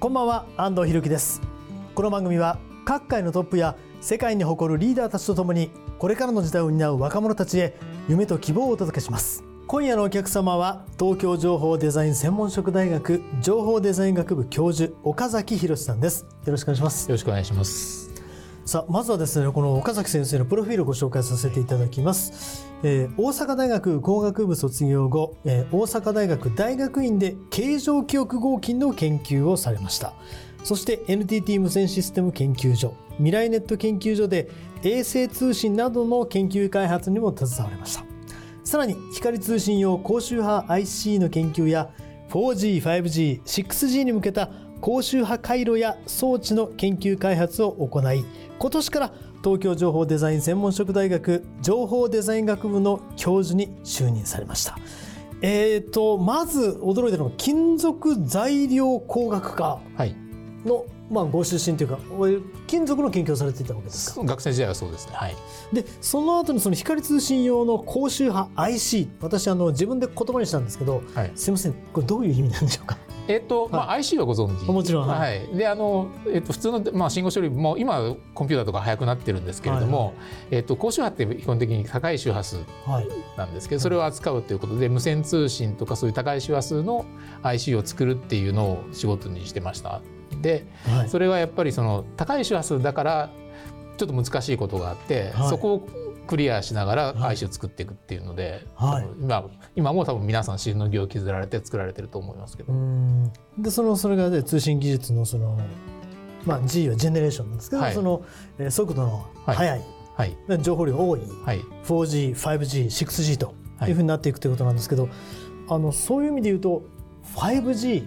[0.00, 1.42] こんばんは安藤博樹です。
[1.94, 9.44] この番組は各界のトップや世界に誇るリーダーたちとともにこれからの時代を担う若者たちへ夢と希望をお届けします。
[9.66, 16.22] 今夜のお客様は東京情報デザイン専門職大学情報デザイン学部教授岡崎博さんです。
[16.46, 17.06] よろしくお願いします。
[17.06, 18.09] よろしくお願いします。
[18.64, 30.12] さあまずはですねこの岡崎先生のプロフィールをご紹介させていただきます、えー、大阪大学工学部卒業後、えー、大阪大学大学院で形状記憶合金の研究をされました。
[30.62, 34.50] そして NTT 無線システム研究所未来ネット研究所で
[34.82, 38.04] 衛星通信などの研究開発にも携われました。
[38.62, 41.90] さらに光通信用高周波 IC の研究や
[42.28, 44.50] 4G、5G、6G に向けた
[44.80, 48.24] 高周波回路や装置の研究開発を行い
[48.58, 54.78] 今年から東京情報デザイン専門職大学情報デザイン学部の教授に就任されました。
[55.42, 59.80] えーとまず驚いたのが金属材料工学科
[60.66, 61.98] の、まあ、ご出身というか
[62.66, 64.22] 金属の研究をされていたわけですか？
[64.24, 65.14] 学生時代はそうですね。
[65.14, 65.36] はい。
[65.72, 72.98] でその後にその光通信用の高周波 IC 私あの自分で言葉にしたんですけど、はい、すみませんこれどういう意味なんでしょうか？
[73.30, 74.64] えっと、まあ、IC はご存知？
[74.66, 80.14] もちろん、はい、はい、であの、えっと、普通の、まあ、信号処理も今コンピューターとか速くなってるんですけれども、
[80.50, 82.58] えっと、高周波って基本的に高い周波数
[83.36, 87.06] なんですけど、はい、それを扱うということで無線通信とかそういう高い周波数の
[87.42, 90.00] IC を作るっていうのを仕事にしてました。
[90.42, 93.30] で、はい、それはやっぱりその高い周波数だから
[93.96, 95.88] ちょっと難しいことがあって、そこを
[96.26, 99.44] クリアしながら IC を作っていくっていうので、はい、今
[99.74, 102.72] 今も多分皆さん死の儀を削られて作られてると思いますけど。
[103.58, 105.58] でそのそれが、ね、通信技術のその、
[106.44, 108.22] まあ、G はジェネレーションなんですけど、はい、その、
[108.58, 109.82] えー、速度の速い、
[110.14, 113.54] はい、情報量が多い、はい、4G、5G、6G と
[113.88, 113.92] い。
[113.92, 115.08] うふうになっていくということなんですけど、
[115.68, 116.82] あのそういう意味で言うと
[117.34, 118.06] 5G、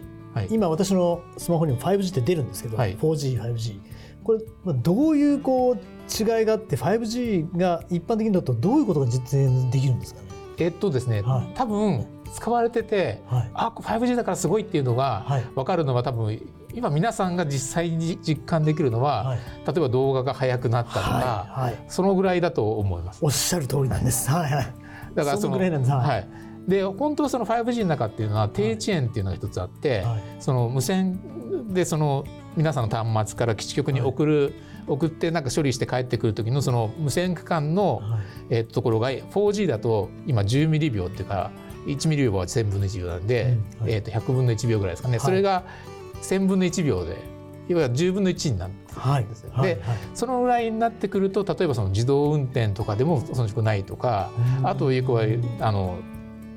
[0.49, 3.79] 今私のスマホにも 5G って出るんですけど、4G、5G
[4.23, 10.27] これどういうこう違いがあって 5G が一般的にだとどういうことが実現できるんですかね？
[10.59, 15.25] えっとですね、はい、多分使われてて、はい、あ 5G だからすごいっていうのが
[15.55, 16.39] 分かるのは多分
[16.73, 21.73] 今皆さんが実際に実感できるのは、はい、例えば動画が速くなったとか、はい。
[21.73, 23.19] はい、そのぐらいだと思います。
[23.23, 24.31] おっしゃる通りなんです。
[24.31, 24.51] はい。
[24.51, 24.73] はい。
[25.13, 25.91] だからそのぐらいなんです。
[25.91, 26.27] はい。
[26.67, 30.03] で本当はその 5G の中っていうのは低遅延っていうのが一つあって、
[30.39, 32.23] その無線でその
[32.55, 34.53] 皆さんの端末から基地局に送る、
[34.87, 38.01] 送ってなんか処理して帰ってくる時のその無線区間の、
[38.49, 41.51] えー、ところが 4G だと今10ミリ秒っていうか
[41.85, 45.63] 1ミリ秒は1000分の1秒なんで、えー、と100分の1秒ぐらいですかね、それが
[46.21, 47.17] 1000分の1秒で
[47.69, 49.81] いわゆる10分の1になってくるんですよ、で、
[50.13, 54.31] そのぐらいになってくると例えばその自動運転とかでも遜色ないとか、
[54.63, 55.23] あというは
[55.61, 55.99] あの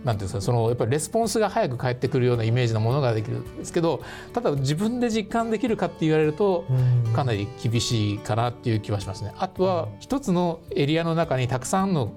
[0.07, 4.03] なんていうんですかそのやっぱりレスポンスが早く返ってくるようなイメージのものができるんですけど
[4.33, 6.65] ただ自分で実感できるかって言われると
[7.13, 9.35] かなり厳しいかなっていう気はしますね。
[9.37, 12.13] あとは一つのエリアの中にたくさんの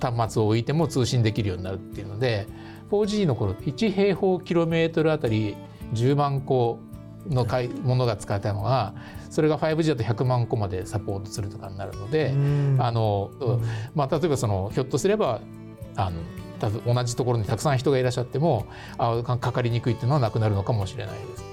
[0.00, 2.46] 端末を置いても通信できるようになるっていうので
[2.92, 5.56] 4G の頃1平方キロメートルあたり
[5.94, 6.78] 10万個
[7.28, 7.44] の
[7.82, 8.94] ものが使えたのが
[9.30, 12.34] それが 5G だと100万個までサポートするとかになるので
[12.78, 13.32] あの、
[13.96, 15.40] まあ、例えばそのひょっとすれば
[15.96, 16.20] あの
[16.70, 18.66] 同じところにたくさん人がいらっしゃっても
[18.98, 21.44] あかかりにくいっていうのはなくなるのかもしれないです。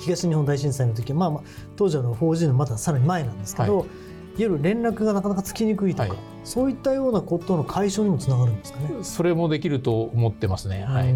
[0.00, 1.42] 東日本大震災の時は、まあ、まあ
[1.76, 3.94] 当時は 4G のまださらに前なんですけど、はい、いわ
[4.38, 8.88] ゆる連絡がなかなかつきにくいとか、はい、そういったようなことの解消にもつながるんですかね。
[9.02, 10.84] それもできると思ってますね。
[10.84, 11.14] はい、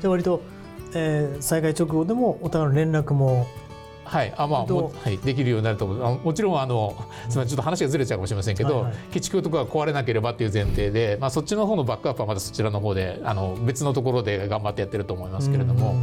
[0.00, 0.42] じゃあ割と、
[0.94, 3.46] えー、災害直後でもお互いの連絡も
[4.10, 6.18] はい、あまあも、はい、できるようになると思う。
[6.18, 6.96] もちろんあの、
[7.28, 8.84] すみませんちょっと話がずれちゃうかもしれませんけど、はい。
[8.86, 15.94] はい、基地局とかが壊れなければっていう前提で、まあ、そっちの方のバックアップはまたそちらの方であの別のところで頑張ってやってると思いますけれども。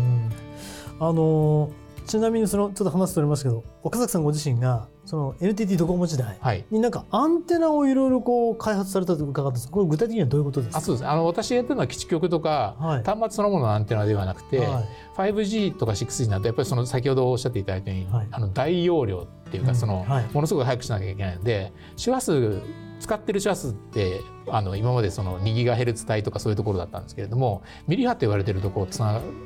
[1.00, 1.69] あの
[2.07, 6.65] ちなみにそのちょっと話しておりますけど岡崎さんご自身がその NTT ドコモ時代はい。
[6.71, 10.77] になんかアンテナをいろいろこう開発されたと伺ったんですこれ具体的にはどういうことですか？
[10.80, 11.07] あそうです。
[11.07, 13.04] あの私やってるのは基地局とか、はい。
[13.04, 15.31] 端末そのもののアンテナではなくて、はい。
[15.33, 18.27] 5G とか 6G になるとやっぱりその先ほどおっしゃっていただいたように、はい。
[18.31, 19.75] あの大容量っていうか、うん。
[19.75, 20.25] そのはい。
[20.33, 22.62] ものすごく早くしなきゃいけないので周波数
[23.00, 28.89] 使ってる周波数ってあの今までその2ギガヘルツ帯とかそういうところだったんですけれどもミリ波と言われてるところを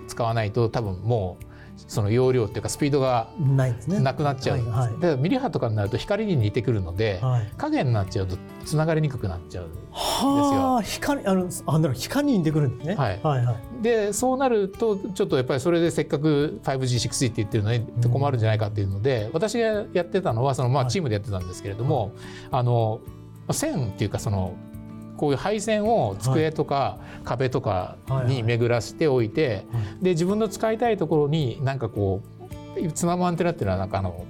[0.08, 1.46] 使わないと多分もう
[1.76, 5.00] その容量っていうかスピードがなくなっちゃう、はいはい。
[5.00, 7.52] でミリ波とかになると光に似てくるので、はい。
[7.58, 12.96] 影になっちゃうとつながりにくくなっちゃうはあ光あのあなるほど光に似てくるんですね。
[12.96, 13.20] はい。
[13.22, 13.84] はいはい。
[13.84, 20.92] でそうなるとちょっとやっぱりそれでせっかく 5G6G って言ってるのに困るんじゃないかっていうので、私がやってたのはそのまあはい。
[20.92, 22.14] チームでやってたんですけれども、
[22.52, 23.02] あの
[23.52, 24.54] 線っていうかその
[25.22, 27.96] こういう配線を机とか壁とか
[28.26, 30.04] に巡らしておいて、はい。
[30.04, 32.24] で自分の使いたいところになんかこ
[32.76, 34.26] うつなぐアンテナっていうのはなんかあの。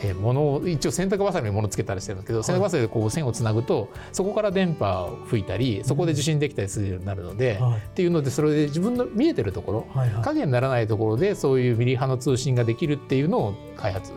[0.00, 7.78] えー物を一応洗濯バサミに物つけたりしてるんですけど、洗濯バサミでこう線をつなぐとそこから電波を吹いたりそこで受信できたりするようになるので、はい。
[7.78, 9.86] っていうのでそれで自分の見えてるところ
[10.22, 14.12] 影にならないところでそういうミリ波の通信ができるっていうのを開発し。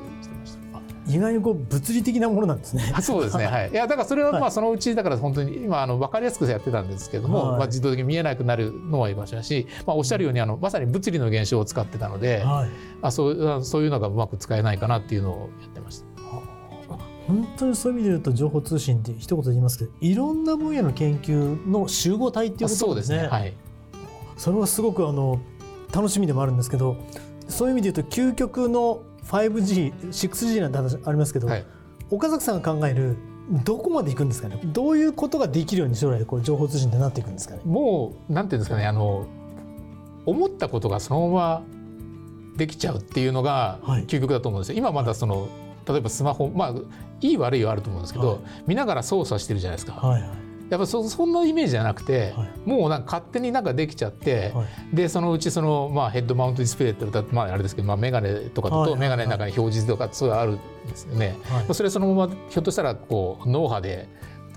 [1.07, 2.91] 意外にこう物理的なものなんですね。
[2.95, 4.41] あ そうですね、はい、いやだからそれははい。
[4.41, 7.57] まあそのうちだから本当に今あの分かりやすくやってたんですけども、はい。
[7.57, 12.69] まあ、自動的に見えなくなるのは言いましたし、まあ、おっしゃるようにあのまさに物理の現象を使ってたので、はい。
[13.01, 16.11] あそうあそういうのがうまく使えないかなっていうのをやってました。
[17.27, 23.27] 本当にそういう意味で言うと情報通信って一言で言いますけどいろんな分野の研究の集合体っていうあそうでことですねすね。
[23.29, 23.53] はい。
[24.35, 25.39] それはすごくあの
[25.93, 26.97] 楽しみでもあるんですけど
[27.51, 31.65] そういう意味で言うと究極の 5G6G なんて話ありますけど、はい。
[32.09, 33.17] 岡崎さんが考える
[33.63, 34.59] どこまでいくんですかね？
[34.63, 37.61] どういうことができるように将来こう情報通信ってなっていくんですかね？
[37.65, 38.85] もうなんていうんですかね？
[38.85, 39.27] あの
[40.25, 41.63] 思ったことがそのまま
[42.57, 44.05] できちゃうっていうのがはい。
[44.05, 44.77] 究極だと思うんですよ。
[44.77, 45.47] 今まだその
[45.87, 46.73] 例えばスマホまあ
[47.21, 48.39] いい悪いはあると思うんですけど、はい。
[48.67, 49.93] 見ながら操作してるじゃないですか。
[49.93, 50.31] はいはい
[50.71, 52.49] やっぱそそんなイメージじゃなくて、はい。
[52.65, 54.95] もうなんか勝手になんかできちゃって、はい。
[54.95, 58.91] でそのうちその、まあ、ヘッドマウントディスプレイってまああれですけど、まあ、メガネとかだとはい。
[58.91, 60.57] はいメガネの中に表示とかそういうのあるん
[60.87, 61.35] ですよね。
[61.43, 61.73] はい。
[61.73, 64.07] それそのままひょっとしたらこう脳波で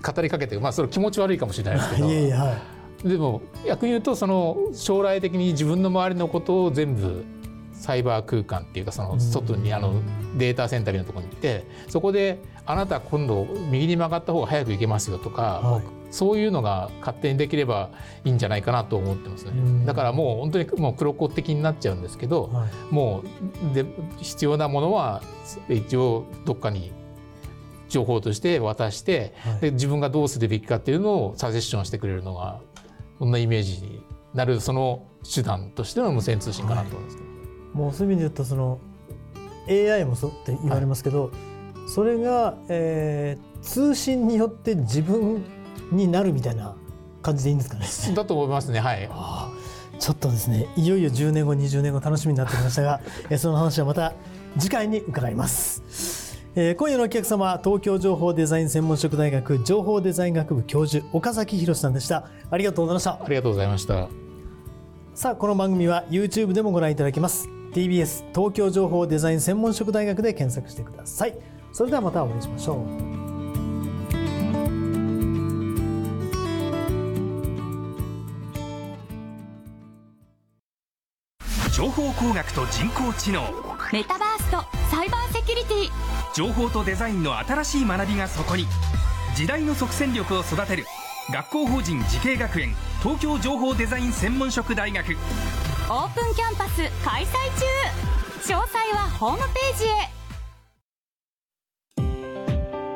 [0.01, 2.07] 語りかけてまあそれ気持ち悪いかもしれないですけど。
[2.07, 2.57] いえいえは
[3.03, 3.09] い。
[3.09, 7.25] でも逆に言うとその将来的に自分の周りのことを全部
[7.73, 10.01] サイバー空間っていうかその外にあの
[10.37, 17.89] データセンターのところに行ってそこであなた今度右に曲がった方が早く行けますよとか、はいそういうのが勝手にできれば
[18.23, 19.51] いいんじゃないかなと思ってますね。
[19.51, 19.85] うん。
[19.85, 22.93] だからもう本当にもう黒子的になっちゃうんですけど、はい。
[22.93, 23.23] も
[23.71, 23.85] うで
[24.17, 25.21] 必要なものは
[25.67, 26.93] 一応どっかに
[27.89, 29.59] 情報として渡して、はい。
[29.59, 32.61] で自分がどうするべきかっていうのをサジェッションしてくれるのが
[33.19, 34.01] そんなイメージに
[34.33, 37.29] なるその手段としての無線通信かなと思いますけど、
[37.73, 38.79] もうそういう意味で言うとその
[39.67, 41.31] AI もそうって言われますけど、
[41.87, 45.43] それが、えー通信によって自分
[45.91, 46.75] になるみたいな
[47.21, 47.87] 感じでいいんですかね。
[48.15, 49.09] だと思いますねはい。
[49.99, 52.99] ちょっとですねいよいよ10年後20年後楽しみになってきましたが
[53.29, 54.13] えーその話はまた
[54.57, 64.07] 次回に伺います、えー今夜のお客様は東京情報デザイン専門職大学情報デザイン学部教授岡崎博さんでしたありがとうございましたありがとうございました。
[65.13, 71.37] さあこの番組は YouTube でもご覧いただけます TBS 東京情報デザイン専門職大学で検索してください
[71.71, 73.04] それではまたお会いしましょう
[81.75, 83.41] 情報工学と人工知能。
[83.91, 85.89] メタバースとサイバーセキュリティ。
[86.33, 88.65] 情報とデザインの新しい学びがそこに。
[89.35, 90.85] 時代の即戦力を育てる。
[91.33, 95.17] 学校法人慈恵学園東京情報デザイン専門職大学。
[95.89, 98.53] オープンキャンパス開催中。
[98.53, 100.09] 詳細はホームページへ。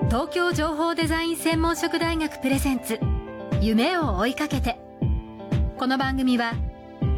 [0.07, 2.97] 東京情報デザイン専門職大学プレゼンツ。
[3.59, 4.79] 夢を追いかけて。
[5.77, 6.53] この番組は